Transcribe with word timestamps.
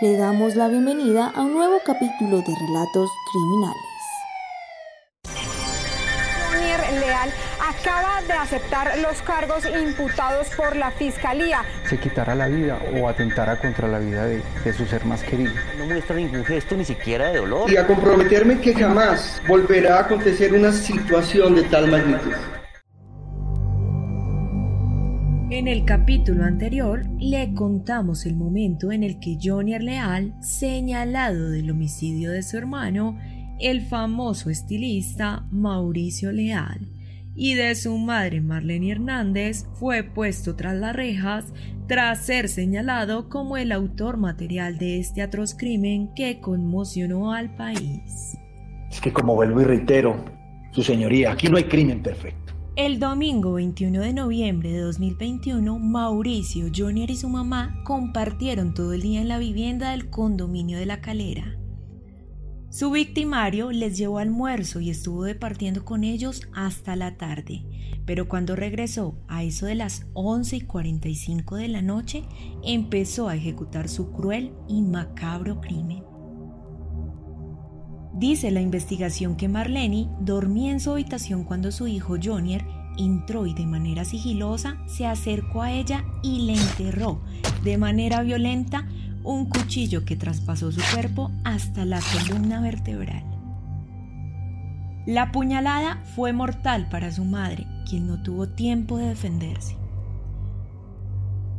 Le 0.00 0.16
damos 0.16 0.56
la 0.56 0.68
bienvenida 0.68 1.30
a 1.34 1.42
un 1.42 1.52
nuevo 1.52 1.78
capítulo 1.84 2.38
de 2.38 2.54
Relatos 2.66 3.10
Criminales. 3.30 3.82
Leal 6.98 7.30
acaba 7.60 8.20
de 8.26 8.32
aceptar 8.32 8.98
los 8.98 9.22
cargos 9.22 9.64
imputados 9.66 10.48
por 10.56 10.76
la 10.76 10.90
fiscalía. 10.90 11.62
Se 11.88 11.98
quitará 11.98 12.34
la 12.34 12.48
vida 12.48 12.78
o 13.00 13.08
atentara 13.08 13.58
contra 13.58 13.88
la 13.88 13.98
vida 13.98 14.26
de, 14.26 14.42
de 14.64 14.72
su 14.72 14.86
ser 14.86 15.04
más 15.04 15.22
querido. 15.22 15.52
No 15.78 15.86
muestra 15.86 16.16
ningún 16.16 16.44
gesto 16.44 16.76
ni 16.76 16.84
siquiera 16.84 17.28
de 17.28 17.38
dolor. 17.38 17.70
Y 17.70 17.76
a 17.76 17.86
comprometerme 17.86 18.60
que 18.60 18.74
jamás 18.74 19.40
volverá 19.46 19.98
a 19.98 20.00
acontecer 20.00 20.52
una 20.52 20.72
situación 20.72 21.54
de 21.54 21.62
tal 21.64 21.90
magnitud. 21.90 22.32
En 25.62 25.68
el 25.68 25.84
capítulo 25.84 26.42
anterior 26.42 27.04
le 27.20 27.54
contamos 27.54 28.26
el 28.26 28.34
momento 28.34 28.90
en 28.90 29.04
el 29.04 29.20
que 29.20 29.38
Johnny 29.40 29.78
Leal, 29.78 30.34
señalado 30.40 31.50
del 31.50 31.70
homicidio 31.70 32.32
de 32.32 32.42
su 32.42 32.56
hermano, 32.56 33.16
el 33.60 33.80
famoso 33.82 34.50
estilista 34.50 35.46
Mauricio 35.52 36.32
Leal, 36.32 36.88
y 37.36 37.54
de 37.54 37.76
su 37.76 37.96
madre 37.96 38.40
Marlene 38.40 38.90
Hernández, 38.90 39.68
fue 39.74 40.02
puesto 40.02 40.56
tras 40.56 40.74
las 40.74 40.96
rejas 40.96 41.44
tras 41.86 42.26
ser 42.26 42.48
señalado 42.48 43.28
como 43.28 43.56
el 43.56 43.70
autor 43.70 44.16
material 44.16 44.78
de 44.78 44.98
este 44.98 45.22
atroz 45.22 45.54
crimen 45.54 46.12
que 46.16 46.40
conmocionó 46.40 47.32
al 47.32 47.54
país. 47.54 48.36
Es 48.90 49.00
que 49.00 49.12
como 49.12 49.36
vuelvo 49.36 49.60
y 49.60 49.64
reitero, 49.64 50.24
su 50.72 50.82
señoría, 50.82 51.30
aquí 51.30 51.46
no 51.46 51.56
hay 51.56 51.64
crimen 51.64 52.02
perfecto. 52.02 52.41
El 52.74 52.98
domingo 52.98 53.52
21 53.52 54.00
de 54.00 54.14
noviembre 54.14 54.72
de 54.72 54.80
2021, 54.80 55.78
Mauricio, 55.78 56.70
Junior 56.74 57.10
y 57.10 57.16
su 57.16 57.28
mamá 57.28 57.78
compartieron 57.84 58.72
todo 58.72 58.94
el 58.94 59.02
día 59.02 59.20
en 59.20 59.28
la 59.28 59.36
vivienda 59.36 59.90
del 59.90 60.08
condominio 60.08 60.78
de 60.78 60.86
La 60.86 61.02
Calera. 61.02 61.58
Su 62.70 62.90
victimario 62.90 63.72
les 63.72 63.98
llevó 63.98 64.16
almuerzo 64.16 64.80
y 64.80 64.88
estuvo 64.88 65.24
departiendo 65.24 65.84
con 65.84 66.02
ellos 66.02 66.48
hasta 66.54 66.96
la 66.96 67.18
tarde, 67.18 67.62
pero 68.06 68.26
cuando 68.26 68.56
regresó 68.56 69.18
a 69.28 69.42
eso 69.44 69.66
de 69.66 69.74
las 69.74 70.06
11 70.14 70.56
y 70.56 70.60
45 70.62 71.56
de 71.56 71.68
la 71.68 71.82
noche, 71.82 72.24
empezó 72.64 73.28
a 73.28 73.36
ejecutar 73.36 73.90
su 73.90 74.12
cruel 74.12 74.54
y 74.66 74.80
macabro 74.80 75.60
crimen. 75.60 76.11
Dice 78.22 78.52
la 78.52 78.60
investigación 78.60 79.34
que 79.34 79.48
Marlene 79.48 80.06
dormía 80.20 80.70
en 80.70 80.78
su 80.78 80.92
habitación 80.92 81.42
cuando 81.42 81.72
su 81.72 81.88
hijo 81.88 82.14
Jonier 82.22 82.64
entró 82.96 83.48
y 83.48 83.52
de 83.52 83.66
manera 83.66 84.04
sigilosa 84.04 84.76
se 84.86 85.08
acercó 85.08 85.60
a 85.60 85.72
ella 85.72 86.04
y 86.22 86.42
le 86.42 86.52
enterró 86.52 87.20
de 87.64 87.78
manera 87.78 88.22
violenta 88.22 88.86
un 89.24 89.46
cuchillo 89.46 90.04
que 90.04 90.14
traspasó 90.14 90.70
su 90.70 90.80
cuerpo 90.94 91.32
hasta 91.42 91.84
la 91.84 91.98
columna 91.98 92.60
vertebral. 92.60 93.24
La 95.04 95.32
puñalada 95.32 96.00
fue 96.14 96.32
mortal 96.32 96.88
para 96.88 97.10
su 97.10 97.24
madre, 97.24 97.66
quien 97.90 98.06
no 98.06 98.22
tuvo 98.22 98.48
tiempo 98.48 98.98
de 98.98 99.08
defenderse. 99.08 99.76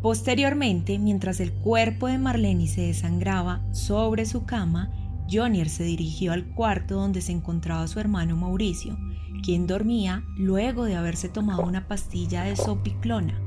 Posteriormente, 0.02 0.98
mientras 0.98 1.42
el 1.42 1.52
cuerpo 1.52 2.08
de 2.08 2.20
Marlene 2.20 2.68
se 2.68 2.84
desangraba 2.84 3.62
sobre 3.74 4.26
su 4.26 4.46
cama, 4.46 5.03
Jonier 5.32 5.70
se 5.70 5.84
dirigió 5.84 6.34
al 6.34 6.46
cuarto 6.46 6.96
donde 6.96 7.22
se 7.22 7.32
encontraba 7.32 7.88
su 7.88 8.00
hermano 8.00 8.36
Mauricio, 8.36 8.98
quien 9.44 9.68
dormía 9.68 10.24
luego 10.38 10.86
de 10.86 10.96
haberse 10.96 11.30
tomado 11.30 11.64
una 11.64 11.88
pastilla 11.88 12.44
de 12.44 12.56
sopiclona, 12.56 13.40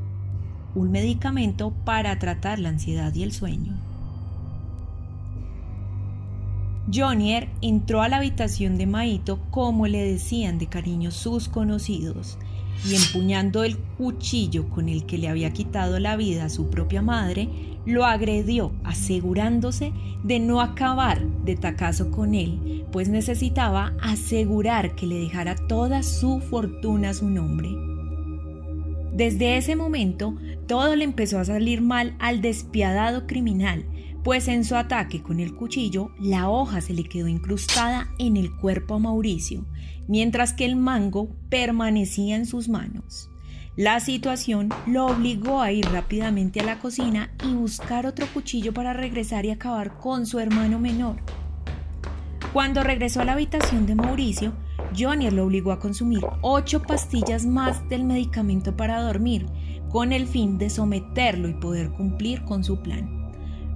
un 0.74 0.90
medicamento 0.90 1.72
para 1.84 2.18
tratar 2.18 2.58
la 2.58 2.70
ansiedad 2.70 3.14
y 3.14 3.22
el 3.22 3.32
sueño. 3.32 3.76
Jonier 6.92 7.48
entró 7.62 8.02
a 8.02 8.08
la 8.08 8.18
habitación 8.18 8.78
de 8.78 8.86
Maito 8.86 9.40
como 9.50 9.88
le 9.88 10.04
decían 10.04 10.58
de 10.58 10.68
cariño 10.68 11.10
sus 11.10 11.48
conocidos, 11.48 12.38
y 12.84 12.94
empuñando 12.94 13.64
el 13.64 13.76
cuchillo 13.78 14.68
con 14.68 14.88
el 14.88 15.06
que 15.06 15.18
le 15.18 15.28
había 15.28 15.52
quitado 15.52 15.98
la 15.98 16.16
vida 16.16 16.44
a 16.44 16.50
su 16.50 16.70
propia 16.70 17.02
madre, 17.02 17.48
lo 17.86 18.04
agredió 18.04 18.72
asegurándose 18.84 19.92
de 20.24 20.40
no 20.40 20.60
acabar 20.60 21.24
de 21.44 21.56
tacazo 21.56 22.10
con 22.10 22.34
él, 22.34 22.84
pues 22.90 23.08
necesitaba 23.08 23.94
asegurar 24.02 24.94
que 24.96 25.06
le 25.06 25.20
dejara 25.20 25.54
toda 25.54 26.02
su 26.02 26.40
fortuna 26.40 27.10
a 27.10 27.14
su 27.14 27.30
nombre. 27.30 27.68
Desde 29.12 29.56
ese 29.56 29.76
momento, 29.76 30.36
todo 30.66 30.94
le 30.94 31.04
empezó 31.04 31.38
a 31.38 31.44
salir 31.44 31.80
mal 31.80 32.16
al 32.18 32.42
despiadado 32.42 33.26
criminal, 33.26 33.86
pues 34.26 34.48
en 34.48 34.64
su 34.64 34.74
ataque 34.74 35.22
con 35.22 35.38
el 35.38 35.54
cuchillo, 35.54 36.10
la 36.18 36.50
hoja 36.50 36.80
se 36.80 36.92
le 36.92 37.04
quedó 37.04 37.28
incrustada 37.28 38.08
en 38.18 38.36
el 38.36 38.50
cuerpo 38.56 38.94
a 38.94 38.98
Mauricio, 38.98 39.64
mientras 40.08 40.52
que 40.52 40.64
el 40.64 40.74
mango 40.74 41.28
permanecía 41.48 42.34
en 42.34 42.44
sus 42.44 42.68
manos. 42.68 43.30
La 43.76 44.00
situación 44.00 44.70
lo 44.84 45.06
obligó 45.06 45.60
a 45.60 45.70
ir 45.70 45.86
rápidamente 45.92 46.58
a 46.58 46.64
la 46.64 46.80
cocina 46.80 47.30
y 47.44 47.54
buscar 47.54 48.04
otro 48.04 48.26
cuchillo 48.34 48.74
para 48.74 48.92
regresar 48.92 49.46
y 49.46 49.52
acabar 49.52 49.96
con 49.96 50.26
su 50.26 50.40
hermano 50.40 50.80
menor. 50.80 51.18
Cuando 52.52 52.82
regresó 52.82 53.20
a 53.20 53.24
la 53.26 53.34
habitación 53.34 53.86
de 53.86 53.94
Mauricio, 53.94 54.54
Johnny 54.98 55.30
lo 55.30 55.44
obligó 55.44 55.70
a 55.70 55.78
consumir 55.78 56.26
ocho 56.40 56.82
pastillas 56.82 57.46
más 57.46 57.88
del 57.88 58.02
medicamento 58.02 58.76
para 58.76 59.02
dormir, 59.02 59.46
con 59.88 60.12
el 60.12 60.26
fin 60.26 60.58
de 60.58 60.68
someterlo 60.68 61.48
y 61.48 61.54
poder 61.54 61.92
cumplir 61.92 62.42
con 62.42 62.64
su 62.64 62.82
plan. 62.82 63.15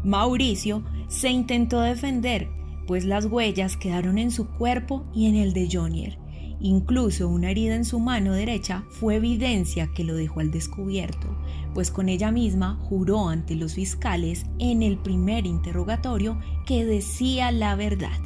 Mauricio 0.05 0.83
se 1.09 1.31
intentó 1.31 1.81
defender, 1.81 2.49
pues 2.87 3.05
las 3.05 3.27
huellas 3.27 3.77
quedaron 3.77 4.19
en 4.19 4.31
su 4.31 4.49
cuerpo 4.49 5.05
y 5.15 5.27
en 5.27 5.37
el 5.37 5.53
de 5.53 5.69
Jonier, 5.71 6.19
Incluso 6.63 7.27
una 7.27 7.51
herida 7.51 7.75
en 7.75 7.87
su 7.87 7.99
mano 8.01 8.33
derecha 8.33 8.85
fue 8.91 9.17
evidencia 9.17 9.89
que 9.95 10.05
lo 10.05 10.15
dejó 10.15 10.41
al 10.41 10.51
descubierto, 10.51 11.35
pues 11.73 11.91
con 11.91 12.11
ella 12.11 12.31
misma 12.31 12.79
juró 12.83 13.31
ante 13.31 13.55
los 13.55 13.75
fiscales 13.75 14.45
en 14.59 14.83
el 14.83 14.99
primer 14.99 15.47
interrogatorio 15.47 16.39
que 16.67 16.85
decía 16.85 17.51
la 17.51 17.77
verdad. 17.77 18.19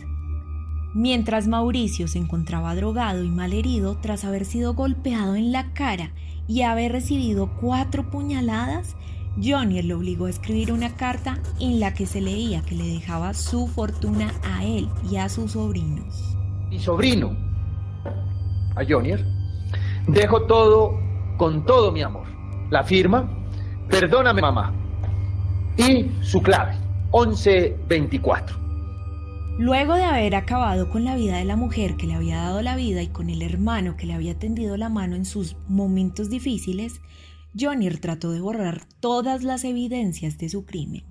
Mientras 0.95 1.47
Mauricio 1.47 2.09
se 2.09 2.19
encontraba 2.19 2.75
drogado 2.75 3.23
y 3.23 3.29
malherido 3.29 3.99
tras 3.99 4.25
haber 4.25 4.45
sido 4.45 4.75
golpeado 4.75 5.37
en 5.37 5.53
la 5.53 5.73
cara 5.73 6.13
y 6.49 6.63
haber 6.63 6.91
recibido 6.91 7.53
cuatro 7.61 8.11
puñaladas, 8.11 8.97
Johnny 9.43 9.83
lo 9.83 9.97
obligó 9.97 10.27
a 10.27 10.31
escribir 10.31 10.73
una 10.73 10.95
carta 10.95 11.39
en 11.61 11.81
la 11.81 11.93
que 11.95 12.07
se 12.07 12.21
leía 12.21 12.63
que 12.63 12.75
le 12.75 12.87
dejaba 12.87 13.35
su 13.35 13.67
fortuna 13.67 14.33
a 14.45 14.65
él 14.65 14.89
y 15.11 15.17
a 15.17 15.29
sus 15.29 15.53
sobrinos. 15.53 16.37
Mi 16.71 16.79
sobrino, 16.79 17.37
a 18.77 18.85
Jonier. 18.89 19.25
Dejo 20.07 20.43
todo 20.43 20.99
con 21.37 21.65
todo 21.65 21.91
mi 21.91 22.03
amor. 22.03 22.27
La 22.71 22.85
firma, 22.85 23.29
perdóname 23.89 24.41
mamá. 24.41 24.73
Y 25.77 26.11
su 26.23 26.41
clave, 26.43 26.77
1124. 27.13 28.65
Luego 29.59 29.95
de 29.95 30.05
haber 30.05 30.35
acabado 30.35 30.91
con 30.91 31.05
la 31.05 31.15
vida 31.15 31.37
de 31.37 31.45
la 31.45 31.57
mujer 31.57 31.97
que 31.97 32.07
le 32.07 32.15
había 32.15 32.39
dado 32.39 32.61
la 32.61 32.75
vida 32.75 33.03
y 33.03 33.09
con 33.09 33.31
el 33.31 33.41
hermano 33.41 33.97
que 33.97 34.07
le 34.07 34.15
había 34.15 34.37
tendido 34.37 34.77
la 34.77 34.89
mano 34.89 35.15
en 35.15 35.25
sus 35.25 35.57
momentos 35.69 36.29
difíciles, 36.29 37.01
Jonier 37.59 37.99
trató 37.99 38.33
de 38.33 38.41
borrar 38.41 38.83
todas 39.01 39.43
las 39.43 39.65
evidencias 39.65 40.39
de 40.39 40.49
su 40.49 40.65
crimen 40.65 41.05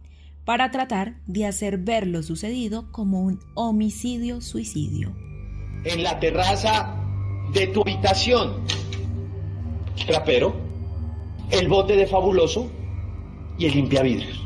para 0.46 0.72
tratar 0.72 1.16
de 1.26 1.46
hacer 1.46 1.78
ver 1.78 2.06
lo 2.06 2.22
sucedido 2.22 2.92
como 2.92 3.22
un 3.22 3.40
homicidio-suicidio. 3.54 5.16
En 5.86 6.04
la 6.04 6.20
terraza 6.20 6.96
de 7.54 7.68
tu 7.68 7.82
habitación. 7.82 8.66
Trapero, 10.06 10.54
el 11.50 11.68
bote 11.68 11.96
de 11.96 12.08
fabuloso 12.08 12.70
y 13.58 13.68
el 13.68 13.76
limpiavidrios. 13.76 14.44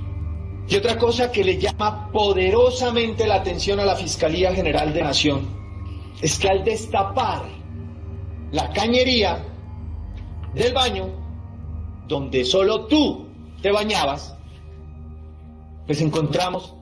Y 0.69 0.75
otra 0.75 0.97
cosa 0.97 1.31
que 1.31 1.44
le 1.44 1.58
llama 1.58 2.11
poderosamente 2.11 3.26
la 3.26 3.35
atención 3.35 3.79
a 3.79 3.85
la 3.85 3.96
Fiscalía 3.96 4.53
General 4.53 4.94
de 4.94 5.02
Nación 5.02 5.47
es 6.22 6.38
que 6.38 6.49
al 6.49 6.64
destapar 6.64 7.44
la 8.52 8.70
cañería 8.72 9.44
del 10.53 10.73
baño, 10.73 11.27
donde 12.08 12.46
solo 12.46 12.86
tú 12.86 13.28
te 13.62 13.72
bañabas, 13.72 14.36
pues 15.86 16.02
encontramos 16.02 16.76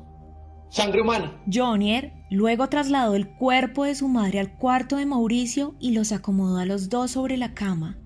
sangre 0.70 1.02
humana. 1.02 1.42
Jonier 1.52 2.14
luego 2.30 2.68
trasladó 2.68 3.16
el 3.16 3.30
cuerpo 3.30 3.86
de 3.86 3.96
su 3.96 4.08
madre 4.08 4.40
al 4.40 4.58
cuarto 4.58 4.98
de 4.98 5.06
Mauricio 5.06 5.76
y 5.80 5.92
los 5.92 6.12
acomodó 6.12 6.58
a 6.58 6.66
los 6.66 6.90
dos 6.90 7.12
sobre 7.12 7.38
la 7.38 7.54
cama. 7.54 7.98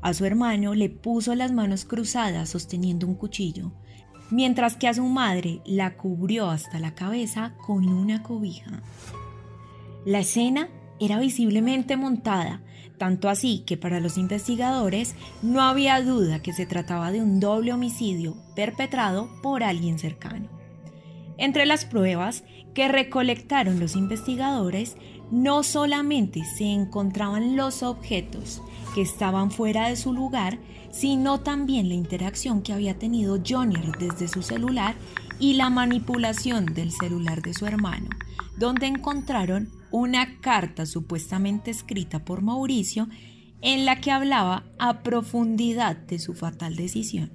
A 0.00 0.14
su 0.14 0.24
hermano 0.24 0.74
le 0.74 0.90
puso 0.90 1.34
las 1.34 1.52
manos 1.52 1.84
cruzadas 1.84 2.50
sosteniendo 2.50 3.06
un 3.06 3.14
cuchillo, 3.14 3.72
mientras 4.30 4.76
que 4.76 4.88
a 4.88 4.94
su 4.94 5.04
madre 5.04 5.60
la 5.64 5.96
cubrió 5.96 6.50
hasta 6.50 6.78
la 6.78 6.94
cabeza 6.94 7.54
con 7.66 7.88
una 7.88 8.22
cobija. 8.22 8.82
La 10.04 10.20
escena 10.20 10.68
era 11.00 11.18
visiblemente 11.18 11.96
montada, 11.96 12.62
tanto 12.98 13.28
así 13.28 13.62
que 13.66 13.76
para 13.76 14.00
los 14.00 14.18
investigadores 14.18 15.14
no 15.42 15.62
había 15.62 16.00
duda 16.02 16.42
que 16.42 16.52
se 16.52 16.66
trataba 16.66 17.12
de 17.12 17.22
un 17.22 17.40
doble 17.40 17.72
homicidio 17.72 18.36
perpetrado 18.54 19.28
por 19.42 19.62
alguien 19.62 19.98
cercano. 19.98 20.48
Entre 21.38 21.66
las 21.66 21.84
pruebas 21.84 22.44
que 22.74 22.88
recolectaron 22.88 23.78
los 23.78 23.94
investigadores, 23.94 24.96
no 25.30 25.62
solamente 25.62 26.42
se 26.44 26.64
encontraban 26.64 27.56
los 27.56 27.82
objetos 27.82 28.60
que 28.94 29.02
estaban 29.02 29.50
fuera 29.50 29.88
de 29.88 29.96
su 29.96 30.12
lugar, 30.12 30.58
sino 30.90 31.40
también 31.40 31.88
la 31.88 31.94
interacción 31.94 32.62
que 32.62 32.72
había 32.72 32.98
tenido 32.98 33.38
Jonier 33.46 33.92
desde 33.98 34.26
su 34.26 34.42
celular 34.42 34.94
y 35.38 35.54
la 35.54 35.70
manipulación 35.70 36.66
del 36.66 36.90
celular 36.90 37.42
de 37.42 37.54
su 37.54 37.66
hermano, 37.66 38.08
donde 38.56 38.86
encontraron 38.86 39.70
una 39.90 40.40
carta 40.40 40.86
supuestamente 40.86 41.70
escrita 41.70 42.24
por 42.24 42.42
Mauricio 42.42 43.08
en 43.60 43.84
la 43.84 44.00
que 44.00 44.10
hablaba 44.10 44.64
a 44.78 45.02
profundidad 45.02 45.96
de 45.96 46.18
su 46.18 46.34
fatal 46.34 46.76
decisión. 46.76 47.30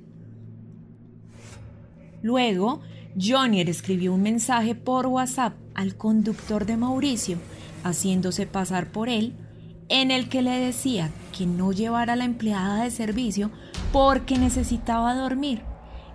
Luego, 2.22 2.82
Jonier 3.20 3.70
escribió 3.70 4.14
un 4.14 4.22
mensaje 4.22 4.76
por 4.76 5.08
WhatsApp 5.08 5.56
al 5.76 5.96
conductor 5.96 6.66
de 6.66 6.78
Mauricio, 6.78 7.38
haciéndose 7.84 8.48
pasar 8.48 8.92
por 8.92 9.10
él, 9.10 9.34
en 9.90 10.10
el 10.10 10.30
que 10.30 10.42
le 10.42 10.52
decía 10.52 11.12
que 11.38 11.46
no 11.46 11.74
llevara 11.74 12.14
a 12.14 12.16
la 12.16 12.24
empleada 12.24 12.84
de 12.84 12.92
servicio 12.92 13.52
porque 13.92 14.38
necesitaba 14.38 15.14
dormir. 15.16 15.62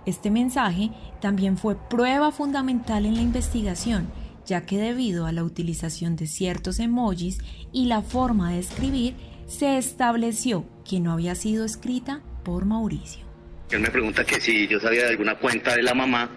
Este 0.05 0.31
mensaje 0.31 0.89
también 1.21 1.57
fue 1.57 1.75
prueba 1.75 2.31
fundamental 2.31 3.05
en 3.05 3.15
la 3.15 3.21
investigación, 3.21 4.07
ya 4.49 4.65
que 4.65 4.77
debido 4.77 5.27
a 5.27 5.31
la 5.31 5.43
utilización 5.43 6.15
de 6.15 6.25
ciertos 6.25 6.79
emojis 6.79 7.37
y 7.71 7.85
la 7.85 8.01
forma 8.01 8.51
de 8.51 8.59
escribir, 8.59 9.13
se 9.47 9.77
estableció 9.77 10.65
que 10.87 10.99
no 10.99 11.13
había 11.13 11.35
sido 11.35 11.65
escrita 11.65 12.21
por 12.43 12.65
Mauricio. 12.65 13.25
Él 13.69 13.81
me 13.81 13.91
pregunta 13.91 14.25
que 14.25 14.41
si 14.41 14.67
yo 14.67 14.79
sabía 14.79 15.03
de 15.03 15.09
alguna 15.09 15.35
cuenta 15.35 15.75
de 15.75 15.83
la 15.83 15.93
mamá. 15.93 16.31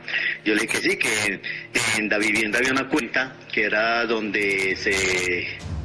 Yo 0.44 0.55
le 0.55 0.62
dije 0.62 0.79
que 0.79 0.91
sí, 0.91 0.97
que 0.99 1.41
en 1.97 2.09
la 2.11 2.19
vivienda 2.19 2.59
había 2.59 2.73
una 2.73 2.87
cuenta 2.88 3.35
que 3.50 3.64
era 3.64 4.05
donde 4.05 4.76
se, 4.76 4.93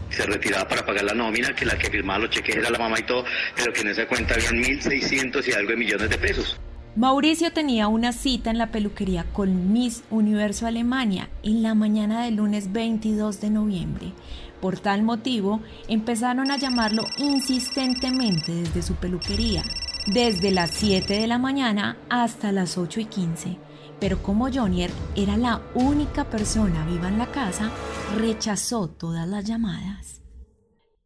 se 0.09 0.25
retiraba 0.25 0.67
para 0.67 0.85
pagar 0.85 1.05
la 1.05 1.13
nómina, 1.13 1.55
que 1.55 1.65
la 1.65 1.77
que 1.77 1.89
firmaba 1.89 2.19
los 2.19 2.31
cheques 2.31 2.57
era 2.57 2.69
la 2.69 2.79
mamá 2.79 2.99
y 2.99 3.03
todo, 3.03 3.23
pero 3.55 3.71
que 3.71 3.81
en 3.81 3.87
esa 3.87 4.05
cuenta 4.05 4.33
habían 4.33 4.61
1.600 4.61 5.47
y 5.47 5.51
algo 5.53 5.69
de 5.69 5.77
millones 5.77 6.09
de 6.09 6.17
pesos. 6.17 6.59
Mauricio 6.97 7.53
tenía 7.53 7.87
una 7.89 8.11
cita 8.11 8.49
en 8.49 8.57
la 8.57 8.71
peluquería 8.71 9.23
con 9.31 9.71
Miss 9.71 10.03
Universo 10.09 10.65
Alemania 10.65 11.29
en 11.43 11.61
la 11.61 11.75
mañana 11.75 12.23
del 12.23 12.37
lunes 12.37 12.71
22 12.71 13.39
de 13.39 13.51
noviembre. 13.51 14.13
Por 14.61 14.79
tal 14.79 15.03
motivo, 15.03 15.61
empezaron 15.87 16.49
a 16.49 16.57
llamarlo 16.57 17.03
insistentemente 17.19 18.51
desde 18.51 18.81
su 18.81 18.95
peluquería, 18.95 19.61
desde 20.07 20.49
las 20.49 20.71
7 20.71 21.19
de 21.19 21.27
la 21.27 21.37
mañana 21.37 21.97
hasta 22.09 22.51
las 22.51 22.79
8 22.79 23.01
y 23.01 23.05
15. 23.05 23.59
Pero 23.99 24.23
como 24.23 24.51
Jonier 24.51 24.89
era 25.15 25.37
la 25.37 25.61
única 25.75 26.23
persona 26.23 26.83
viva 26.87 27.09
en 27.09 27.19
la 27.19 27.27
casa, 27.27 27.69
rechazó 28.17 28.89
todas 28.89 29.27
las 29.27 29.45
llamadas. 29.45 30.23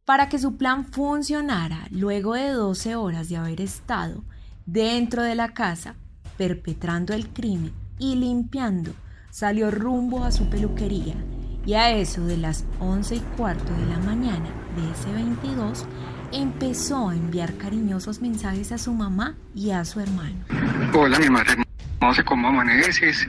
Para 0.06 0.30
que 0.30 0.38
su 0.38 0.56
plan 0.56 0.86
funcionara, 0.86 1.86
luego 1.90 2.32
de 2.32 2.48
12 2.48 2.96
horas 2.96 3.28
de 3.28 3.36
haber 3.36 3.60
estado 3.60 4.24
dentro 4.66 5.22
de 5.22 5.34
la 5.34 5.54
casa, 5.54 5.94
perpetrando 6.36 7.14
el 7.14 7.28
crimen 7.28 7.72
y 7.98 8.16
limpiando, 8.16 8.92
salió 9.30 9.70
rumbo 9.70 10.24
a 10.24 10.32
su 10.32 10.48
peluquería 10.48 11.14
y 11.64 11.74
a 11.74 11.90
eso 11.90 12.24
de 12.26 12.36
las 12.36 12.64
11 12.80 13.16
y 13.16 13.20
cuarto 13.36 13.72
de 13.72 13.86
la 13.86 13.98
mañana 13.98 14.48
de 14.76 14.90
ese 14.90 15.12
22 15.12 15.86
empezó 16.32 17.10
a 17.10 17.14
enviar 17.14 17.56
cariñosos 17.56 18.20
mensajes 18.20 18.72
a 18.72 18.78
su 18.78 18.92
mamá 18.92 19.36
y 19.54 19.70
a 19.70 19.84
su 19.84 20.00
hermano. 20.00 20.36
Hola, 20.94 21.18
mi 21.18 21.28
madre, 21.28 21.62
no 22.00 22.14
sé 22.14 22.24
cómo 22.24 22.48
amaneces. 22.48 23.28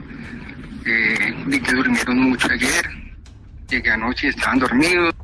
Eh, 0.86 1.34
vi 1.46 1.60
que 1.60 1.72
durmieron 1.72 2.30
mucho 2.30 2.48
ayer. 2.50 2.84
Llegué 3.68 3.90
anoche 3.90 4.26
y 4.26 4.30
estaban 4.30 4.58
dormidos. 4.58 5.14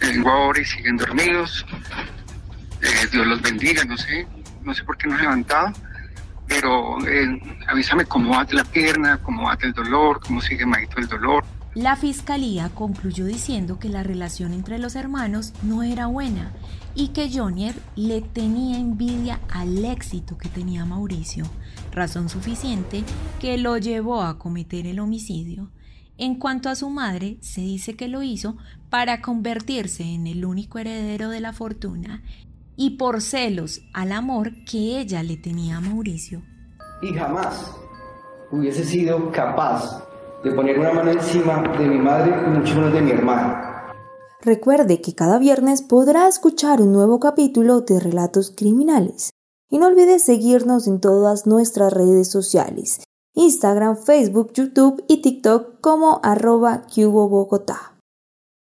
Vengo 0.00 0.30
ahora 0.30 0.60
y 0.60 0.64
siguen 0.64 0.96
dormidos. 0.96 1.64
Eh, 3.02 3.08
Dios 3.10 3.26
los 3.26 3.42
bendiga, 3.42 3.84
no 3.84 3.96
sé. 3.96 4.26
No 4.62 4.74
sé 4.74 4.84
por 4.84 4.96
qué 4.96 5.08
no 5.08 5.16
he 5.16 5.22
levantado. 5.22 5.72
Pero 6.46 7.06
eh, 7.06 7.40
avísame 7.68 8.04
cómo 8.04 8.30
va 8.30 8.46
la 8.50 8.64
pierna, 8.64 9.18
cómo 9.22 9.44
va 9.44 9.58
el 9.60 9.72
dolor, 9.72 10.20
cómo 10.20 10.40
sigue 10.40 10.66
Maito 10.66 10.98
el 10.98 11.08
dolor. 11.08 11.44
La 11.74 11.96
fiscalía 11.96 12.68
concluyó 12.68 13.24
diciendo 13.24 13.78
que 13.78 13.88
la 13.88 14.02
relación 14.02 14.52
entre 14.52 14.78
los 14.78 14.94
hermanos 14.94 15.54
no 15.62 15.82
era 15.82 16.06
buena 16.06 16.52
y 16.94 17.08
que 17.08 17.30
Jonier 17.32 17.74
le 17.96 18.20
tenía 18.20 18.76
envidia 18.76 19.40
al 19.48 19.82
éxito 19.82 20.36
que 20.36 20.50
tenía 20.50 20.84
Mauricio, 20.84 21.46
razón 21.90 22.28
suficiente 22.28 23.04
que 23.40 23.56
lo 23.56 23.78
llevó 23.78 24.20
a 24.22 24.38
cometer 24.38 24.86
el 24.86 25.00
homicidio. 25.00 25.70
En 26.18 26.34
cuanto 26.34 26.68
a 26.68 26.74
su 26.74 26.90
madre, 26.90 27.38
se 27.40 27.62
dice 27.62 27.96
que 27.96 28.06
lo 28.06 28.22
hizo 28.22 28.58
para 28.90 29.22
convertirse 29.22 30.02
en 30.02 30.26
el 30.26 30.44
único 30.44 30.78
heredero 30.78 31.30
de 31.30 31.40
la 31.40 31.54
fortuna 31.54 32.22
y 32.76 32.96
por 32.96 33.20
celos 33.20 33.82
al 33.92 34.12
amor 34.12 34.50
que 34.64 35.00
ella 35.00 35.22
le 35.22 35.36
tenía 35.36 35.76
a 35.76 35.80
Mauricio. 35.80 36.42
Y 37.02 37.12
jamás 37.12 37.72
hubiese 38.50 38.84
sido 38.84 39.30
capaz 39.32 40.04
de 40.44 40.52
poner 40.52 40.78
una 40.78 40.92
mano 40.92 41.10
encima 41.10 41.62
de 41.78 41.86
mi 41.86 41.98
madre 41.98 42.34
y 42.46 42.50
mucho 42.50 42.74
menos 42.74 42.92
de 42.92 43.00
mi 43.02 43.10
hermano. 43.10 43.72
Recuerde 44.40 45.00
que 45.00 45.14
cada 45.14 45.38
viernes 45.38 45.82
podrá 45.82 46.26
escuchar 46.26 46.82
un 46.82 46.92
nuevo 46.92 47.20
capítulo 47.20 47.82
de 47.82 48.00
Relatos 48.00 48.52
Criminales. 48.56 49.30
Y 49.70 49.78
no 49.78 49.86
olvide 49.86 50.18
seguirnos 50.18 50.86
en 50.86 51.00
todas 51.00 51.46
nuestras 51.46 51.92
redes 51.92 52.30
sociales, 52.30 53.04
Instagram, 53.34 53.96
Facebook, 53.96 54.52
YouTube 54.52 55.02
y 55.08 55.22
TikTok 55.22 55.80
como 55.80 56.20
arroba 56.22 56.82
Cubo 56.92 57.28
Bogotá. 57.28 57.91